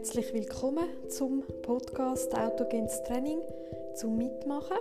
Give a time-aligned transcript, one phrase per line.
[0.00, 3.38] Herzlich willkommen zum Podcast Autogenes Training
[3.96, 4.78] zum Mitmachen.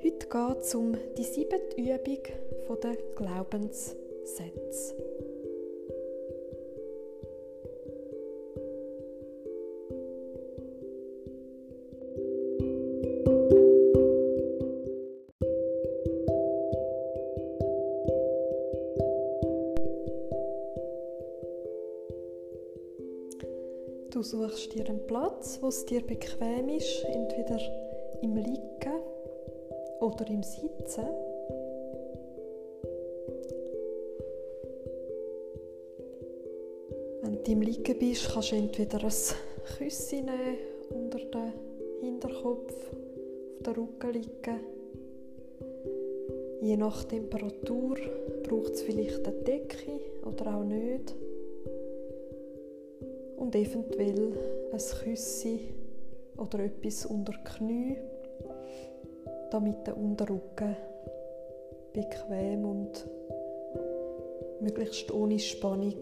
[0.00, 4.94] Heute geht es um die siebte Übung der Glaubenssätze.
[25.10, 27.58] Platz, wo es dir bequem ist, entweder
[28.22, 29.00] im Liegen
[29.98, 31.04] oder im Sitzen.
[37.22, 39.12] Wenn du im Liegen bist, kannst du entweder ein
[39.78, 40.58] Küsschen nehmen,
[40.90, 41.54] unter den
[42.02, 44.60] Hinterkopf, auf den Rücken liegen.
[46.62, 47.96] Je nach Temperatur
[48.44, 49.90] braucht es vielleicht eine Decke
[50.24, 51.16] oder auch nicht
[53.38, 55.74] und eventuell ein Küssi
[56.36, 57.96] oder etwas unter die Knie,
[59.50, 60.76] damit der Unterrücken
[61.92, 63.08] bequem und
[64.60, 65.98] möglichst ohne Spannung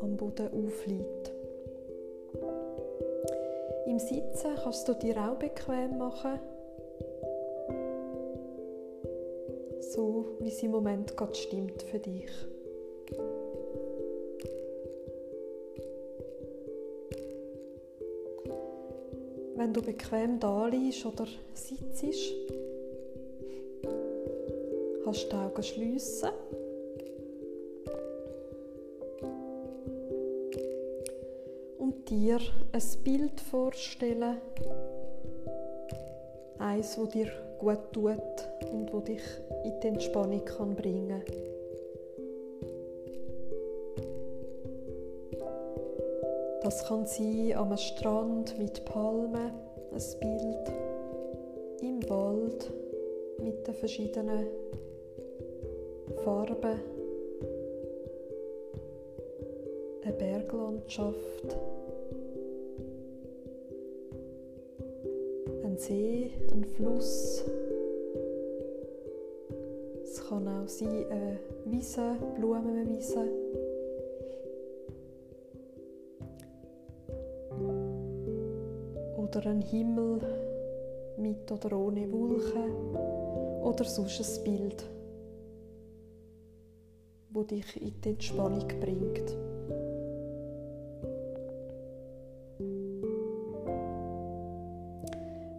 [0.00, 1.32] am Boden aufliegt.
[3.86, 6.38] Im Sitzen kannst du dir auch bequem machen,
[9.80, 12.30] so wie es im Moment gerade stimmt für dich.
[19.62, 21.24] Wenn du bequem da liegst oder
[21.54, 22.02] sitzt,
[25.04, 26.30] kannst du die Augen schliessen.
[31.78, 32.40] Und dir
[32.72, 34.38] ein Bild vorstellen,
[36.58, 38.18] eins, das dir gut tut
[38.72, 39.22] und das dich
[39.64, 41.51] in die Entspannung bringen kann.
[46.72, 49.52] Das kann sein am Strand mit Palmen,
[49.92, 50.72] ein Bild
[51.82, 52.72] im Wald
[53.42, 54.46] mit den verschiedenen
[56.24, 56.80] Farben,
[60.02, 61.58] eine Berglandschaft,
[65.64, 67.44] ein See, ein Fluss.
[70.02, 73.28] Es kann auch sein eine Wiese, Blumenwiese.
[79.34, 80.20] Oder ein Himmel
[81.16, 82.96] mit oder ohne Wolken
[83.62, 84.84] oder sonst ein Bild,
[87.30, 89.36] wo dich in die Entspannung bringt.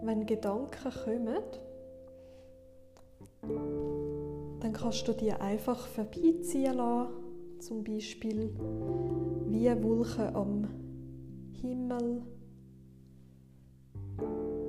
[0.04, 1.44] Wenn Gedanken kommen,
[4.60, 7.14] dann kannst du die einfach vorbeiziehen lassen,
[7.60, 8.52] zum Beispiel
[9.48, 10.68] wie Wolken am
[11.62, 12.22] Himmel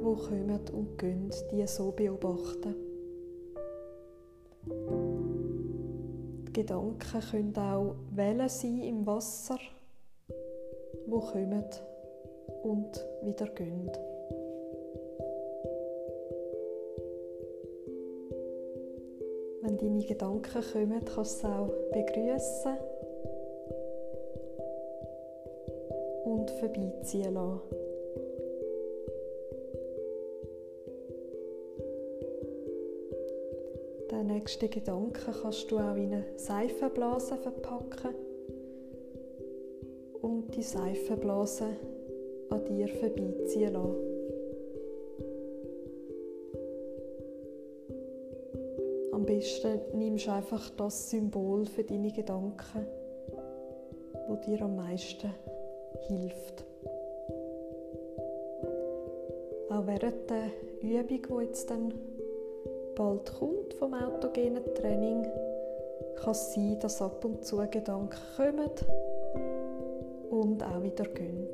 [0.04, 2.74] wo kommen und gehen, die so beobachten.
[6.46, 9.58] Die Gedanken können auch Wellen sein im Wasser,
[11.06, 11.64] wo kommen
[12.64, 13.90] und wieder gehen.
[19.62, 22.76] Wenn deine Gedanken kommen, kannst du sie auch begrüßen
[26.26, 27.83] und vorbeiziehen lassen.
[34.44, 38.14] Nächsten Gedanken kannst du auch in eine Seifenblase verpacken
[40.20, 41.64] und die Seifenblase
[42.50, 43.96] an dir vorbeiziehen lassen.
[49.12, 52.86] Am besten nimmst du einfach das Symbol für deine Gedanken,
[54.28, 55.32] wo dir am meisten
[56.06, 56.66] hilft.
[59.70, 60.50] Auch während der
[60.82, 61.94] Übung, die jetzt dann
[62.94, 65.26] bald kommt vom autogenen Training,
[66.16, 68.70] kann es sein, dass ab und zu Gedanken kommen
[70.30, 71.48] und auch wieder gehen.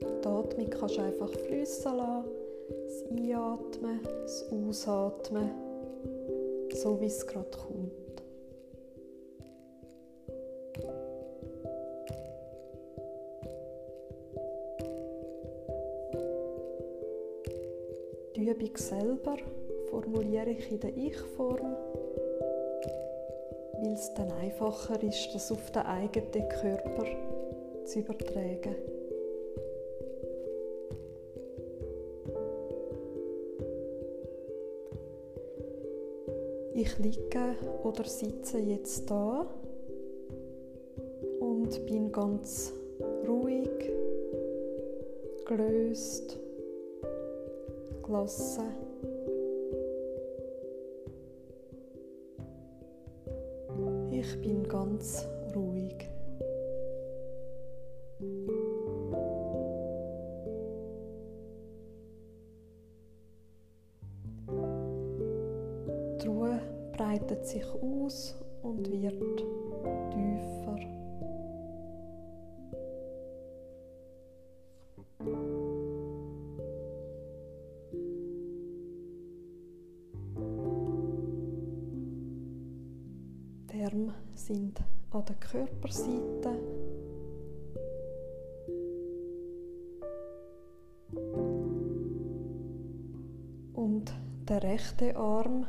[0.00, 2.28] Die Atmung kannst du einfach fließen lassen,
[2.68, 5.65] das Einatmen, das Ausatmen
[6.86, 8.22] so wie es gerade kommt.
[18.36, 19.36] Die Übung selber
[19.90, 21.74] formuliere ich in der Ich-Form,
[23.80, 27.06] weil es dann einfacher ist, das auf den eigenen Körper
[27.84, 28.95] zu übertragen.
[36.78, 39.46] Ich liege oder sitze jetzt da
[41.40, 42.70] und bin ganz
[43.26, 43.70] ruhig,
[45.46, 46.38] gelöst,
[48.04, 48.66] gelassen.
[54.10, 55.35] Ich bin ganz ruhig.
[83.96, 84.78] Arme sind
[85.10, 86.50] an der Körperseite.
[93.72, 94.12] Und
[94.48, 95.66] der rechte Arm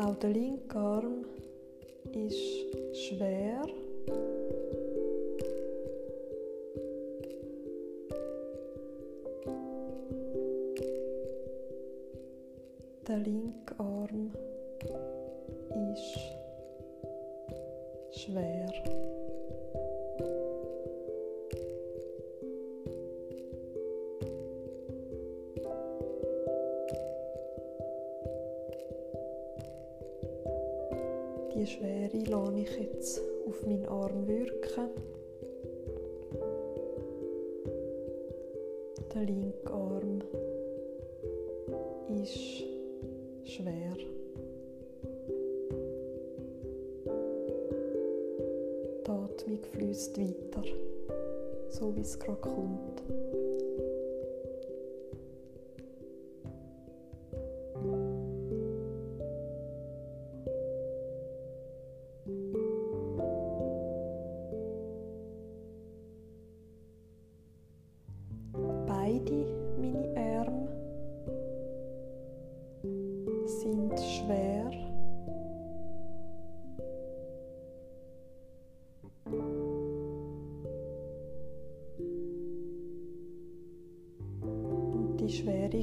[0.00, 1.24] Auch der linke Arm
[2.14, 2.38] ist
[2.94, 3.62] schwer.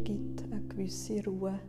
[0.06, 1.60] gibt eine gewisse Ruhe.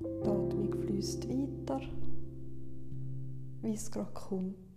[0.00, 1.80] Die Atmung fließt weiter,
[3.62, 4.69] wie es gerade kommt.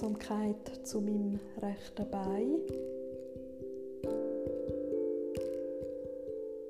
[0.00, 2.60] Aufmerksamkeit zu meinem rechten Bein.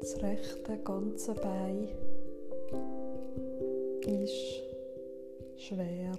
[0.01, 1.89] Das rechte ganze Bein
[4.07, 4.63] ist
[5.59, 6.13] schwer.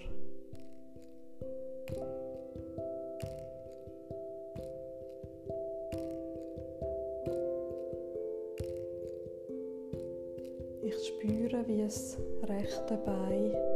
[10.84, 13.71] Ich spüre, wie das rechte Bein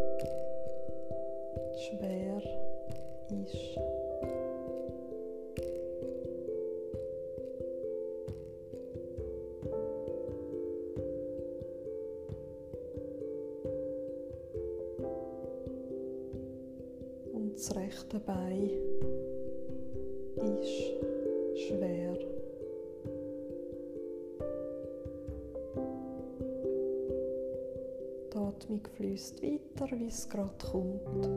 [30.36, 31.30] gerade kommt.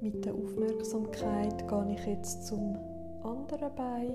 [0.00, 2.76] Mit der Aufmerksamkeit gehe ich jetzt zum
[3.22, 4.14] anderen Bein.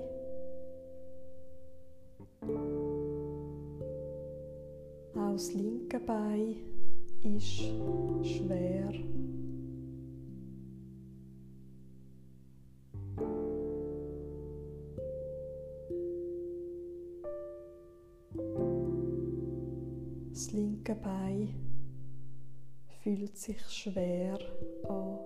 [5.16, 6.56] Auch das linke Bein
[7.22, 7.60] ist
[8.22, 9.09] schwer.
[20.40, 21.54] Das linke Bein
[23.02, 24.38] fühlt sich schwer
[24.88, 25.18] an.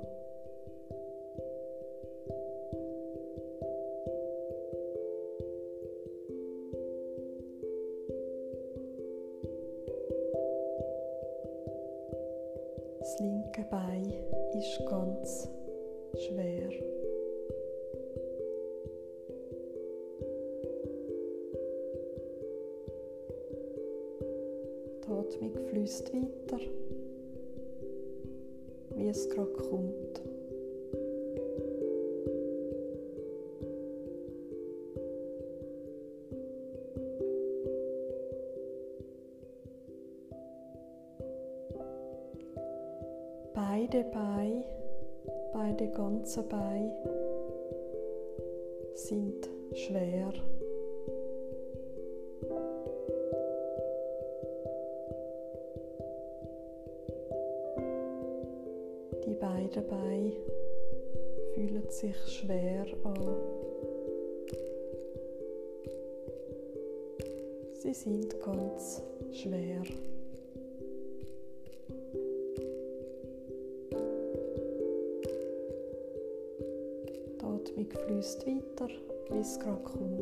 [78.55, 78.89] Weiter,
[79.31, 80.21] wie es gerade kommt.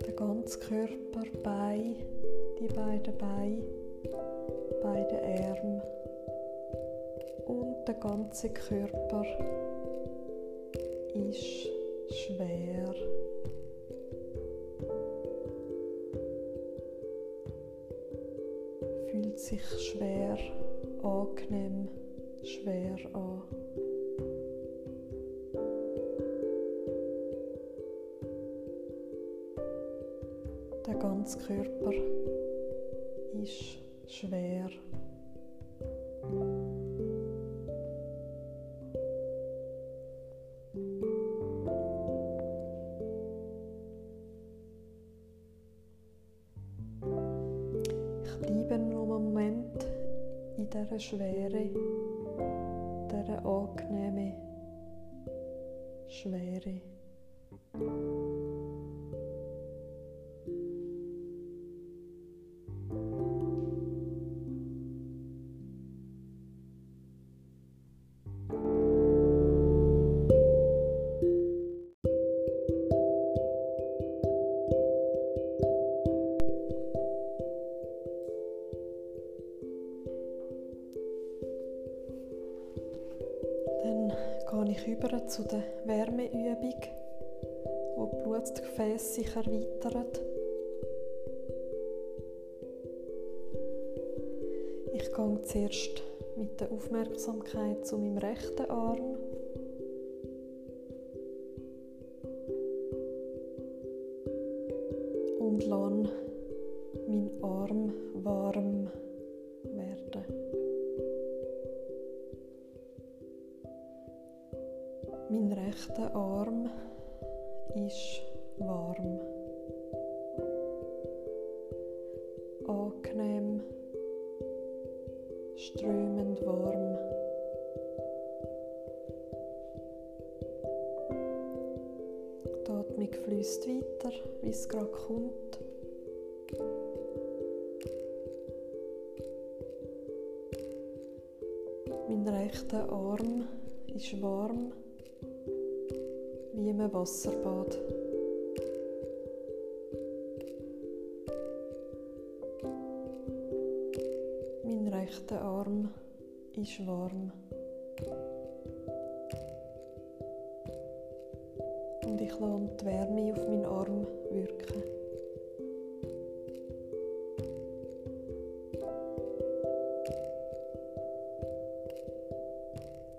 [0.00, 0.98] Der ganze Körper,
[1.42, 1.96] Bein,
[2.60, 3.62] die beiden Beine,
[4.82, 5.82] beide Arme
[7.46, 9.24] und der ganze Körper
[51.00, 51.87] in
[84.78, 86.80] ich über zu der Wärmeübung,
[87.96, 90.06] wo die Blutgefäße sich erweitern.
[94.94, 96.02] Ich gehe zuerst
[96.36, 99.17] mit der Aufmerksamkeit zu meinem rechten Arm.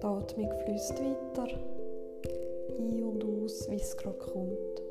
[0.02, 1.48] Die Atmung fließt weiter
[2.78, 4.82] ein und aus, wie es gerade kommt.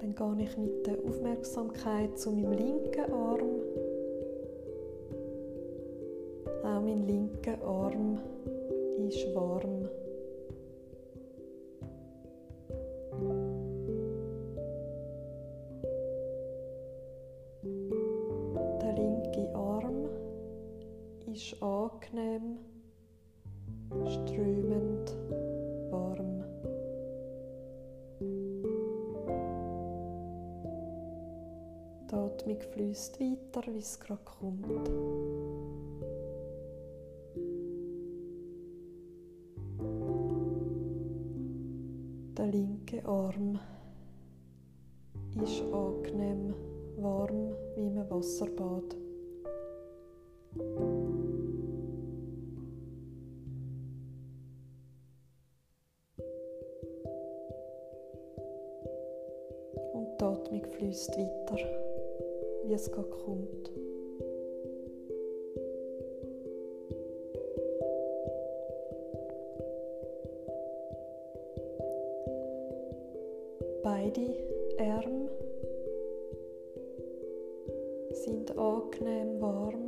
[0.00, 3.62] Dann gehe ich mit der Aufmerksamkeit zu meinem linken Arm.
[6.64, 8.18] Auch mein linker Arm
[33.78, 34.88] wie es gerade kommt.
[42.36, 43.60] Der linke Arm
[45.40, 46.54] ist angenehm,
[46.96, 48.96] warm wie im Wasserbad.
[60.20, 61.58] die Atmung fließt weiter,
[62.64, 63.57] wie es gerade kommt.
[74.08, 74.34] Beide
[74.78, 75.28] Arme
[78.10, 79.87] sind angenehm warm.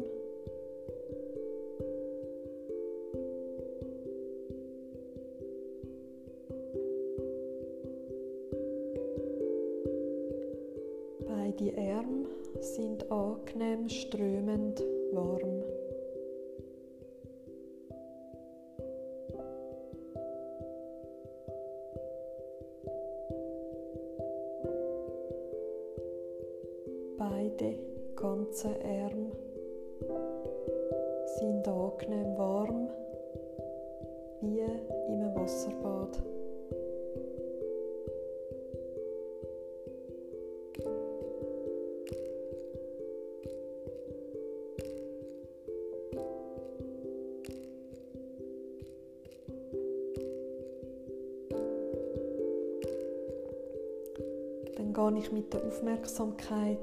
[55.21, 56.79] Ich mit der Aufmerksamkeit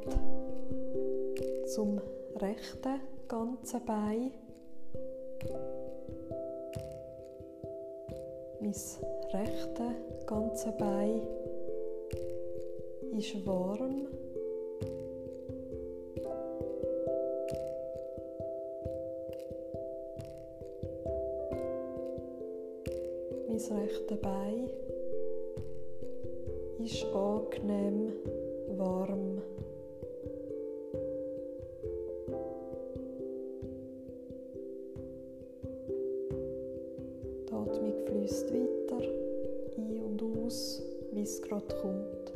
[1.65, 2.00] zum
[2.36, 4.32] rechten ganzen Bein.
[8.60, 8.73] Mein
[9.34, 9.95] rechte
[10.28, 11.21] ganze Bein
[13.17, 14.08] ist warm.
[23.47, 24.69] Mein rechte Bein
[26.88, 28.13] ist angenehm
[28.78, 29.41] warm.
[37.45, 39.06] Die Atmung fließt weiter
[39.78, 42.34] ein und aus, wie es gerade kommt.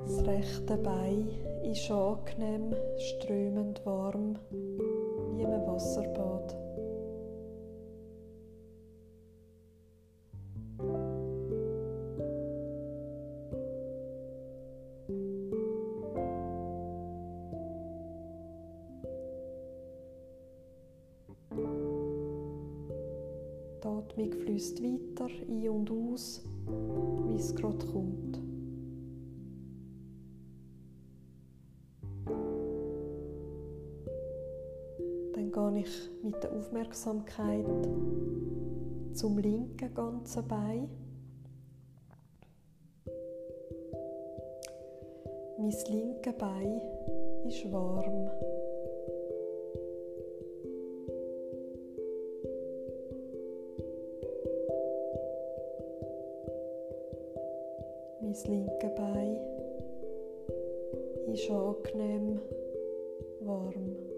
[0.00, 1.30] Das rechte Bein
[1.62, 2.74] ist angenehm
[35.72, 37.64] gehe ich mit der Aufmerksamkeit
[39.14, 40.88] zum linken ganzen Bein.
[45.58, 46.80] Mein linkes Bein
[47.46, 48.30] ist warm.
[58.20, 59.36] Mein linkes Bein
[61.32, 62.40] ist angenehm
[63.40, 64.11] warm.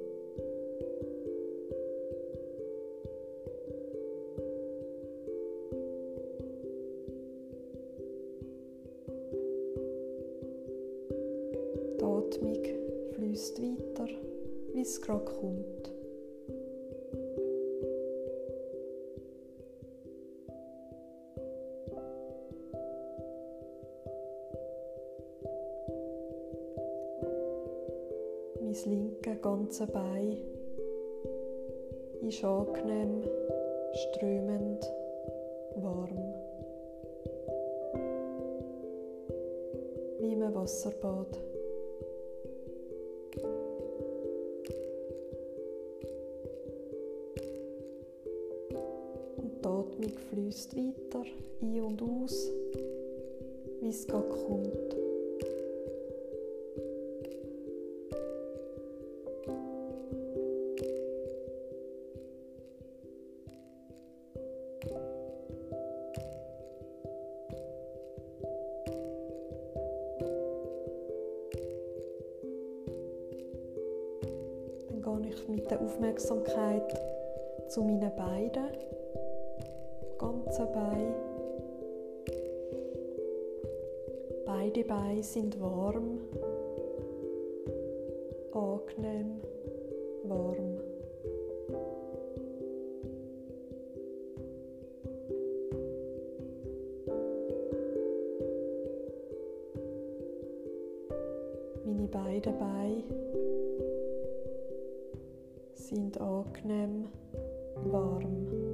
[15.05, 15.93] Gerade kommt.
[28.61, 30.39] Mein linke ganze Bein
[32.23, 33.23] ist angenehm,
[33.93, 34.91] strömend,
[35.77, 36.35] warm.
[40.19, 41.54] Wie im Wasserbad.
[50.55, 51.25] Fließt weiter
[51.63, 52.49] ein und aus,
[53.81, 54.69] wie es gerade kommt.
[74.89, 77.01] Dann gehe ich mit der Aufmerksamkeit
[77.69, 78.94] zu meinen Beinen,
[80.57, 81.13] Bein.
[84.47, 86.21] Beide Beine sind warm,
[88.53, 89.41] angenehm,
[90.23, 90.79] warm.
[101.85, 103.03] Meine beiden Beine
[105.75, 107.09] sind angenehm,
[107.91, 108.74] warm.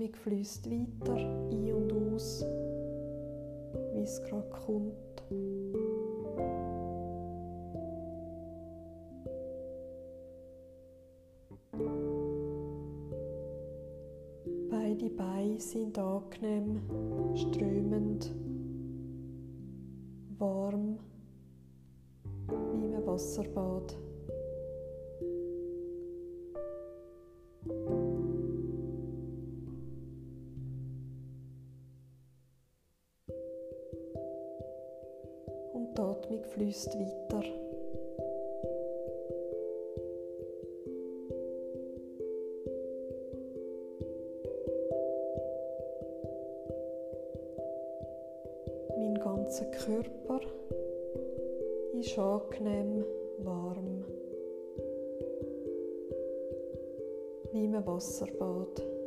[0.00, 2.42] Atmung fließt weiter ein und aus,
[3.92, 4.94] wie es gerade kommt.
[14.70, 16.80] Beide Beine sind angenehm,
[17.34, 18.34] strömend,
[20.38, 20.98] warm,
[22.72, 23.98] wie im Wasserbad.
[36.70, 37.42] Fließt weiter.
[48.98, 50.40] Mein ganzer Körper
[51.98, 53.04] ist angenehm
[53.38, 54.04] warm.
[57.52, 58.99] Wie im Wasserbad.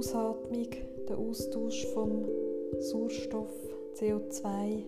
[0.00, 0.70] Ausatmung,
[1.10, 2.24] der Austausch vom
[2.78, 3.52] Sauerstoff,
[3.96, 4.82] CO2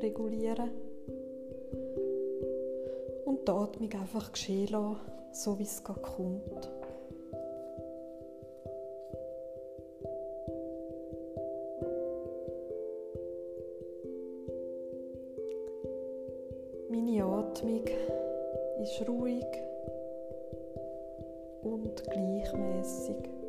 [0.00, 0.70] regulieren.
[3.24, 5.00] Und die Atmung einfach geschehen lassen,
[5.32, 6.70] so wie es kommt.
[16.88, 17.84] Meine Atmung
[18.80, 19.44] ist ruhig
[21.64, 23.39] und gleichmäßig.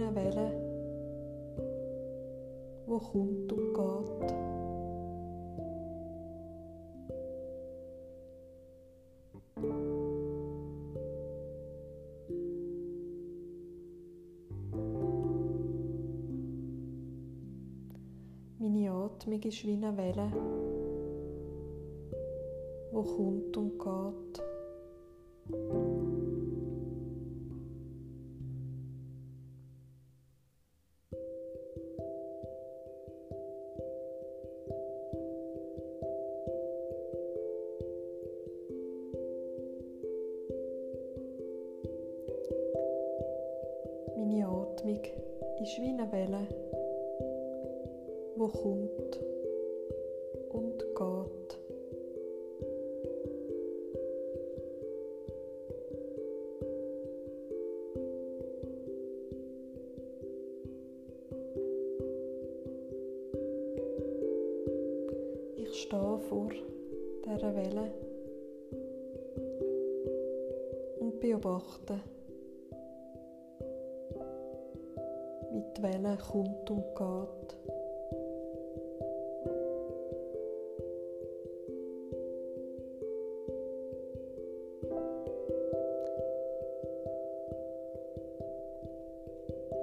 [0.00, 0.50] Atmung ist wie eine Welle,
[2.86, 4.34] wo kommt und geht.
[18.58, 20.32] Meine Atmung ist wie eine Welle,
[22.92, 24.49] wo kommt und geht.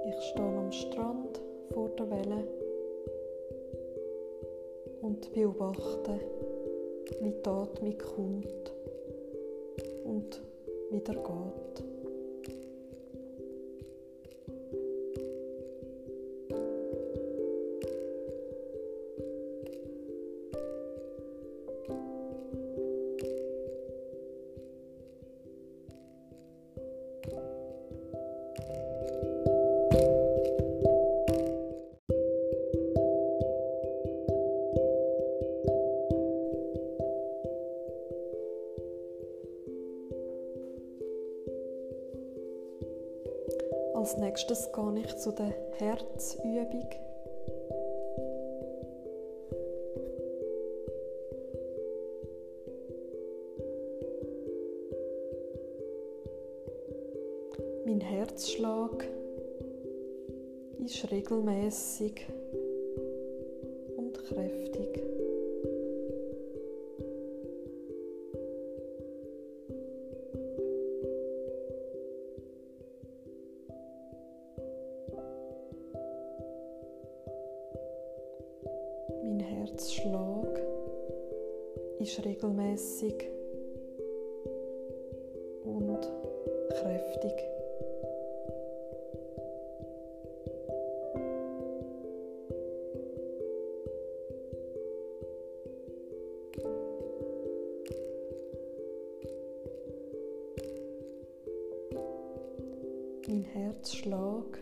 [0.08, 1.38] Ich stehe am Strand
[1.74, 2.48] vor der Welle
[5.02, 6.18] und beobachte,
[7.20, 8.72] wie die Atmung kommt
[10.04, 10.42] und
[10.90, 11.97] wieder geht.
[45.18, 46.88] Zu der Herzübung.
[57.84, 59.08] Mein Herzschlag
[60.84, 62.24] ist regelmäßig
[103.28, 104.58] Mein Herzschlag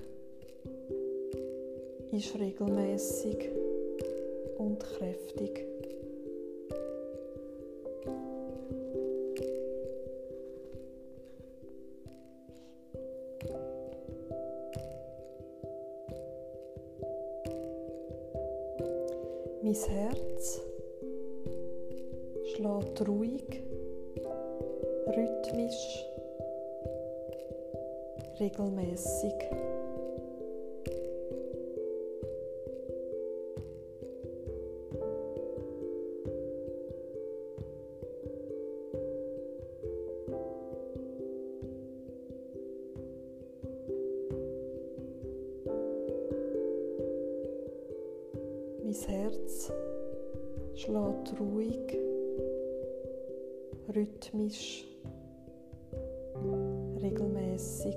[2.11, 3.37] ist regelmäßig
[4.59, 5.76] und kräftig.
[50.87, 51.99] Schlägt ruhig,
[53.93, 54.87] rhythmisch,
[57.03, 57.97] regelmäßig.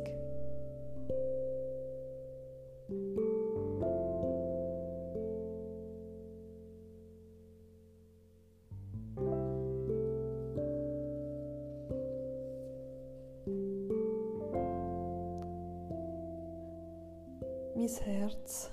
[17.75, 18.71] Mein Herz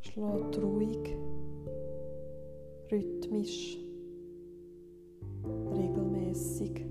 [0.00, 1.16] schlägt ruhig,
[2.90, 3.78] rhythmisch,
[5.44, 6.84] regelmäßig.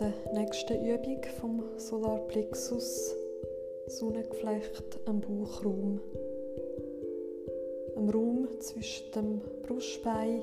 [0.00, 3.14] Der nächsten Übung vom Solarplexus
[3.86, 6.00] Sonnengeflecht am Bauchraum.
[7.96, 10.40] Am Raum zwischen dem Brustbein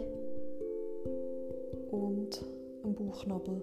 [1.90, 2.40] und
[2.84, 3.62] dem Bauchnabel.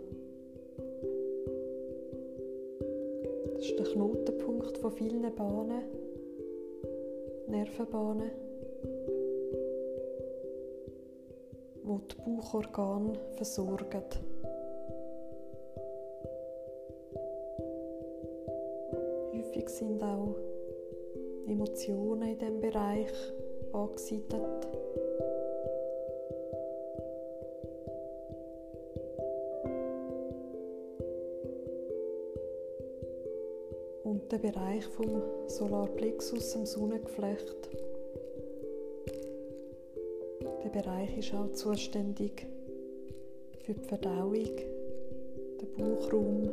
[3.54, 5.82] Das ist der Knotenpunkt von vielen Bahnen,
[7.46, 8.32] Nervenbahnen,
[11.84, 14.33] wo die Bauchorgane versorgen.
[19.64, 20.36] Häufig sind auch
[21.46, 23.12] Emotionen in diesem Bereich
[23.72, 24.68] angesiedelt.
[34.02, 37.70] Und der Bereich vom Solarplexus, im Sonnengeflecht,
[40.62, 42.46] der Bereich ist auch zuständig
[43.60, 46.50] für die Verdauung, den Bauchraum,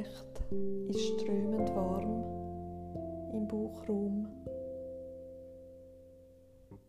[0.00, 0.40] Sonnengeflecht
[0.88, 2.24] ist strömend warm
[3.32, 4.26] im Bauchraum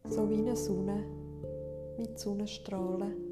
[0.05, 1.03] so wie eine Sonne
[1.97, 3.30] mit Sonnenstrahlen.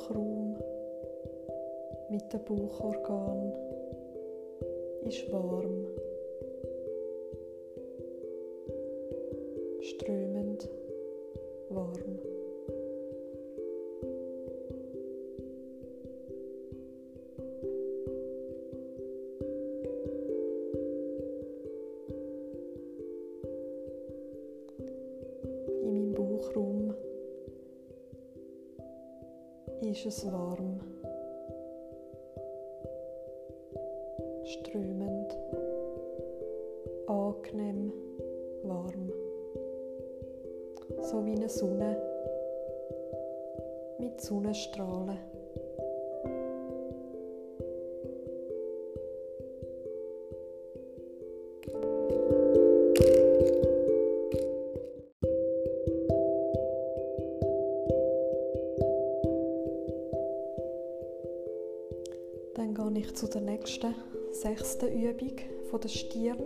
[0.00, 0.56] Bauchraum
[2.08, 3.52] mit dem Bauchorgan
[5.02, 5.86] ist warm,
[30.10, 30.80] es warm,
[34.42, 35.38] strömend,
[37.06, 37.92] angenehm.
[38.64, 39.12] Warm,
[41.00, 41.96] so wie eine Sonne.
[44.00, 45.29] Die Sonnenstrahlen.
[65.90, 66.38] Stirn.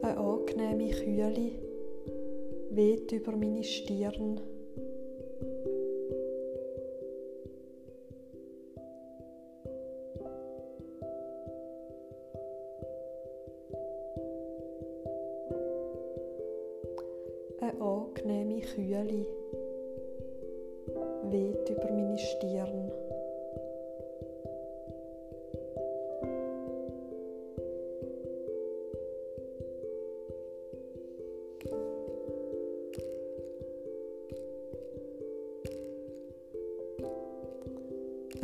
[0.00, 1.50] Eine angenehme Kühle
[2.70, 4.40] weht über meine Stirn.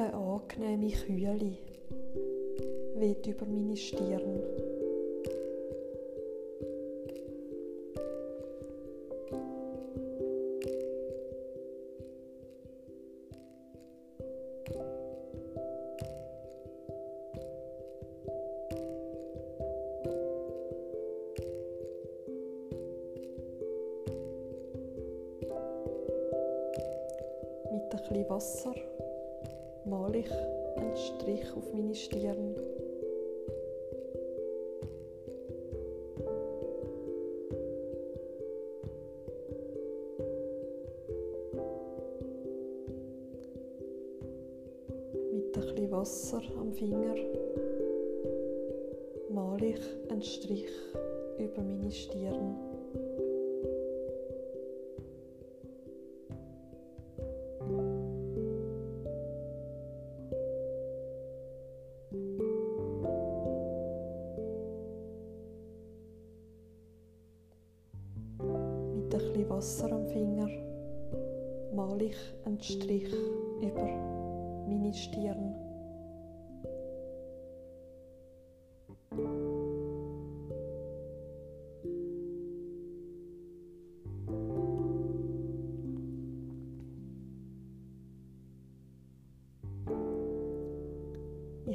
[0.01, 1.59] Eine angenehme Kühle
[2.95, 4.70] weht über meine Stirn.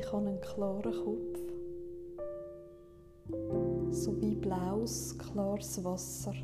[0.06, 1.39] Ich habe einen klaren Kopf,
[3.89, 6.36] sowie blaues, klares Wasser.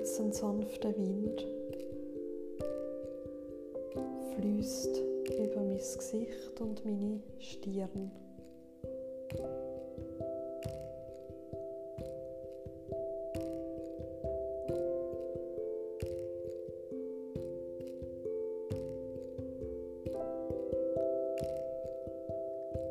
[0.00, 1.46] Ganz ein sanfter Wind
[4.34, 4.98] fließt
[5.38, 8.10] über mein Gesicht und meine Stirn.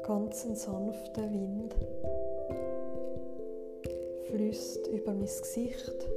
[0.03, 1.76] Ganz ein sanfter Wind
[4.30, 6.09] fließt über mein Gesicht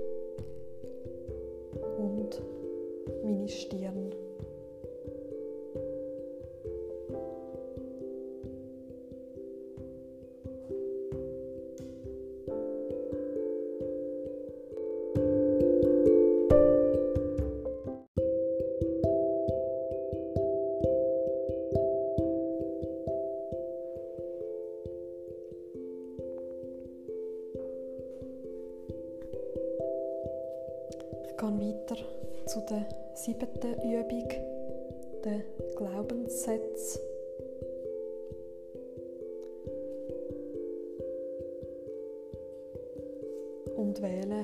[3.53, 3.81] meine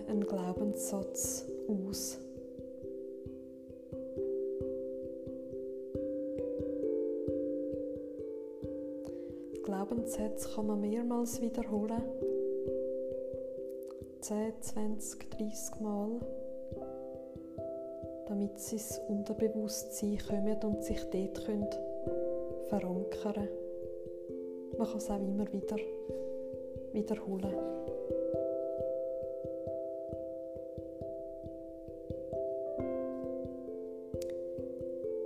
[0.08, 2.18] einen Glaubenssatz aus.
[9.62, 12.02] Glaubenssätze kann man mehrmals wiederholen.
[14.20, 16.20] 10, 20, 30 Mal
[18.28, 21.66] damit sie ins Unterbewusstsein kommen und sich dort können
[22.68, 23.48] verankern können.
[24.76, 25.76] Man kann es auch immer wieder
[26.92, 27.54] wiederholen.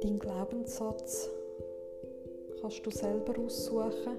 [0.02, 1.30] Dein Glaubenssatz
[2.60, 4.18] kannst du selber aussuchen.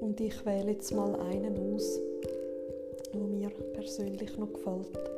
[0.00, 1.98] Und ich wähle jetzt mal einen aus,
[3.12, 5.15] der mir persönlich noch gefällt.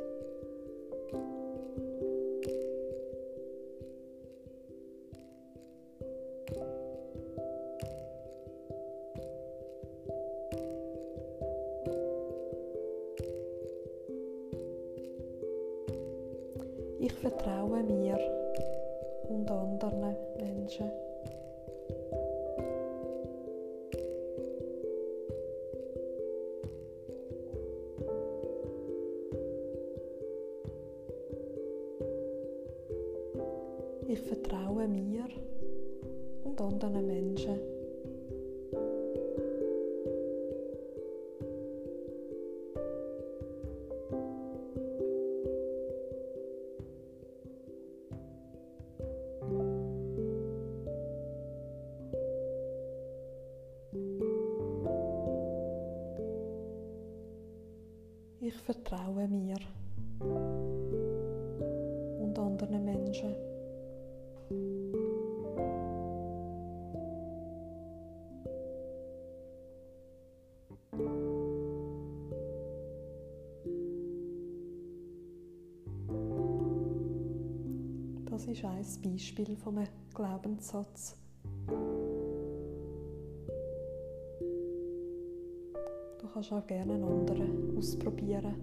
[58.59, 59.57] Vertraue mir
[62.19, 63.35] und anderen Menschen.
[78.25, 81.15] Das ist ein Beispiel von einem Glaubenssatz.
[86.39, 88.55] Du kannst auch gerne einen anderen ausprobieren.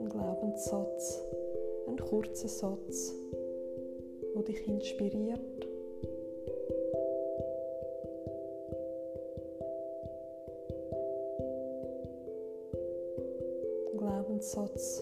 [0.00, 1.22] Ein Glaubenssatz,
[1.86, 3.14] ein kurzer Satz,
[4.34, 5.68] der dich inspiriert.
[13.92, 15.00] Ein Glaubenssatz,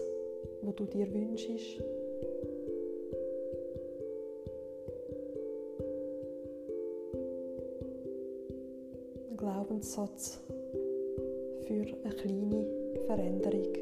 [0.61, 1.81] wo du dir wünschst.
[9.51, 10.39] Glaubenssatz
[11.67, 12.65] für eine kleine
[13.05, 13.75] Veränderung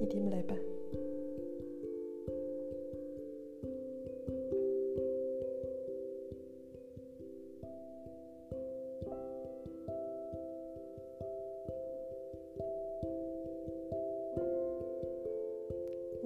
[0.00, 0.58] in deinem Leben.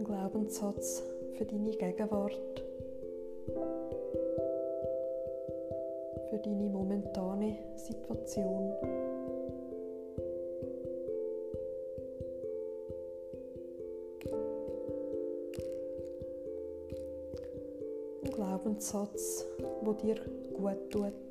[0.04, 1.04] Glaubenssatz
[1.36, 2.67] für deine Gegenwart.
[6.38, 8.72] Für deine momentane Situation.
[18.22, 19.46] Ein Glaubenssatz,
[19.82, 20.14] wo dir
[20.54, 21.27] gut tut.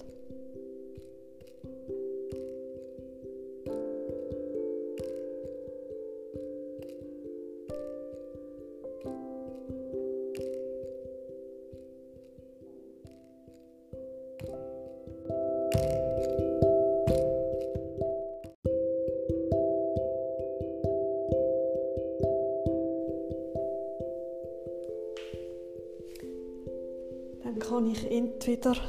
[28.57, 28.81] Entweder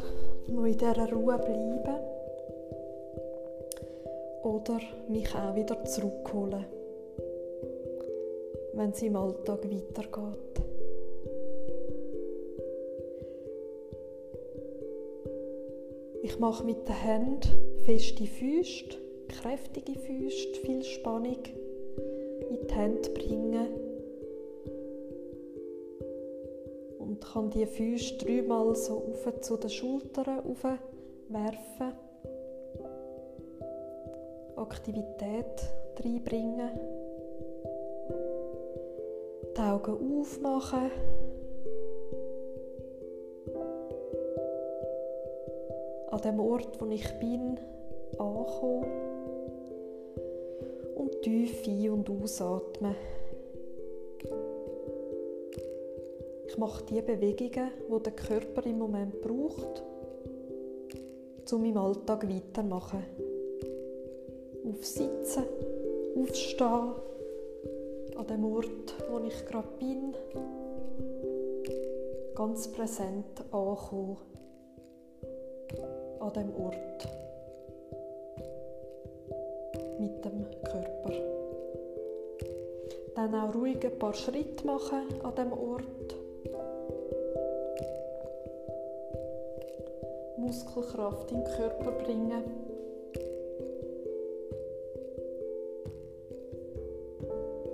[0.48, 1.98] noch in dieser Ruhe bleiben
[4.42, 6.64] oder mich auch wieder zurückholen,
[8.74, 10.62] wenn es im Alltag weitergeht.
[16.22, 18.96] Ich mache mit den Händen feste Füße,
[19.28, 21.42] kräftige Füße, viel Spannung
[22.50, 23.87] in die Hände bringen
[27.38, 30.42] kann die Füße dreimal so auf zu den Schultern
[31.28, 31.92] werfen.
[34.56, 35.70] Aktivität
[36.02, 36.70] reinbringen.
[39.56, 40.90] Die Augen aufmachen.
[46.10, 47.56] An dem Ort, wo ich bin,
[48.18, 48.88] ankommen.
[50.96, 52.96] Und tief ein- und ausatmen.
[56.58, 59.82] Mache die Bewegungen, die der Körper im Moment braucht,
[61.52, 63.04] um im Alltag weitermachen.
[64.68, 65.44] Aufsitzen,
[66.16, 66.92] aufstehen,
[68.16, 70.14] an dem Ort, wo ich gerade bin,
[72.34, 74.16] ganz präsent ankommen.
[76.18, 77.08] An dem Ort.
[80.00, 81.12] Mit dem Körper.
[83.14, 86.17] Dann auch ruhig ein paar Schritte machen an dem Ort.
[90.78, 92.42] Muskelkraft in den Körper bringen.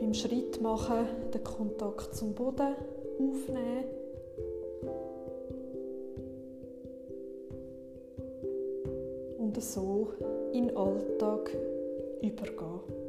[0.00, 2.74] Beim Schritt machen den Kontakt zum Boden
[3.18, 3.84] aufnehmen.
[9.38, 10.09] Und so
[10.52, 11.55] in den Alltag
[12.22, 13.03] übergehen.